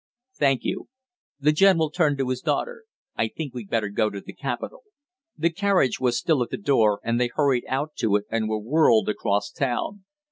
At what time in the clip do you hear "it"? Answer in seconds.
8.15-8.25